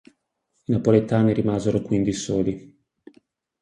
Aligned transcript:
I 0.65 0.71
napoletani 0.71 1.31
rimasero 1.31 1.79
quindi 1.83 2.11
soli. 2.11 2.83